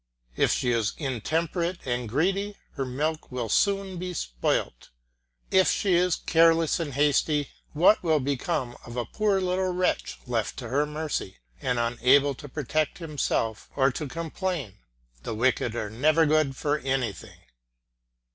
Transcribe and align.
If 0.35 0.51
she 0.51 0.71
is 0.71 0.93
intemperate 0.97 1.85
and 1.85 2.09
greedy 2.09 2.57
her 2.71 2.85
milk 2.87 3.31
will 3.31 3.49
soon 3.49 3.99
be 3.99 4.15
spoilt; 4.15 4.89
if 5.51 5.69
she 5.69 5.93
is 5.93 6.15
careless 6.15 6.79
and 6.79 6.95
hasty 6.95 7.49
what 7.73 8.01
will 8.01 8.19
become 8.19 8.75
of 8.83 8.97
a 8.97 9.05
poor 9.05 9.39
little 9.39 9.69
wretch 9.69 10.17
left 10.25 10.57
to 10.57 10.69
her 10.69 10.87
mercy, 10.87 11.37
and 11.61 11.77
unable 11.77 12.31
either 12.31 12.39
to 12.39 12.49
protect 12.49 12.97
himself 12.97 13.69
or 13.75 13.91
to 13.91 14.07
complain. 14.07 14.79
The 15.21 15.35
wicked 15.35 15.75
are 15.75 15.91
never 15.91 16.25
good 16.25 16.55
for 16.55 16.79
anything. 16.79 17.37